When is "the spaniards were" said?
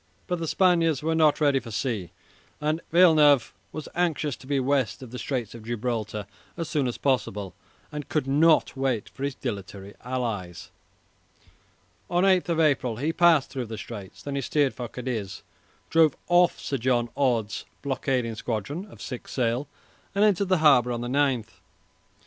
0.39-1.13